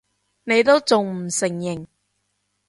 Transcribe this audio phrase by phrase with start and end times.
[0.45, 1.85] 你都仲唔承認！